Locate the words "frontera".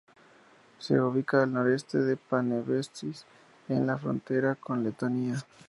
4.07-4.55